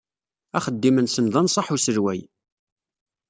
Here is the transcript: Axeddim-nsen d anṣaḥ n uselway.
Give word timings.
Axeddim-nsen 0.57 1.25
d 1.33 1.35
anṣaḥ 1.41 1.67
n 1.69 1.75
uselway. 1.75 2.19